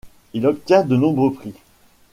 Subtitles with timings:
[0.33, 1.53] Il obtient de nombreux prix.